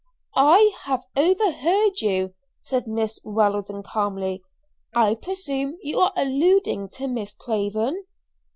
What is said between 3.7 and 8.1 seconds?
calmly. "I presume you are alluding to Miss Craven?"